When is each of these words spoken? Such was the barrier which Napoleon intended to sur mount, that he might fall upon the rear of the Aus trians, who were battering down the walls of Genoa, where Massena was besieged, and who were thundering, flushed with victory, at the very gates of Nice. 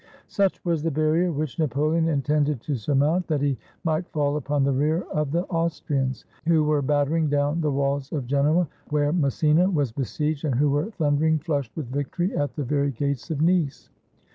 Such 0.29 0.65
was 0.65 0.81
the 0.81 0.89
barrier 0.89 1.31
which 1.31 1.59
Napoleon 1.59 2.07
intended 2.07 2.59
to 2.61 2.73
sur 2.75 2.95
mount, 2.95 3.27
that 3.27 3.39
he 3.43 3.59
might 3.83 4.09
fall 4.09 4.35
upon 4.35 4.63
the 4.63 4.71
rear 4.73 5.03
of 5.11 5.31
the 5.31 5.43
Aus 5.51 5.79
trians, 5.79 6.23
who 6.47 6.63
were 6.63 6.81
battering 6.81 7.27
down 7.29 7.61
the 7.61 7.69
walls 7.69 8.11
of 8.11 8.25
Genoa, 8.25 8.67
where 8.89 9.13
Massena 9.13 9.69
was 9.69 9.91
besieged, 9.91 10.43
and 10.43 10.55
who 10.55 10.71
were 10.71 10.89
thundering, 10.89 11.37
flushed 11.37 11.73
with 11.77 11.91
victory, 11.91 12.35
at 12.35 12.55
the 12.55 12.63
very 12.63 12.89
gates 12.89 13.29
of 13.29 13.41
Nice. 13.43 13.91